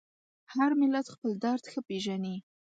هر 0.53 0.71
ملت 0.81 1.07
خپل 1.13 1.31
درد 1.43 1.63
ښه 1.71 1.79
پېژني. 1.87 2.35